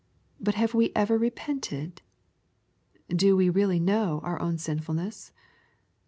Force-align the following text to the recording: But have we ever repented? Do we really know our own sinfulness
But 0.39 0.55
have 0.55 0.73
we 0.73 0.91
ever 0.95 1.15
repented? 1.15 2.01
Do 3.09 3.37
we 3.37 3.51
really 3.51 3.79
know 3.79 4.19
our 4.23 4.41
own 4.41 4.57
sinfulness 4.57 5.31